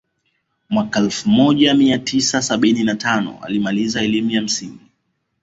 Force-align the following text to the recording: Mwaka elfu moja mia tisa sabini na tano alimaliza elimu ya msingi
Mwaka 0.69 0.99
elfu 0.99 1.29
moja 1.29 1.73
mia 1.73 1.97
tisa 1.99 2.41
sabini 2.41 2.83
na 2.83 2.95
tano 2.95 3.39
alimaliza 3.41 4.01
elimu 4.01 4.29
ya 4.31 4.41
msingi 4.41 4.89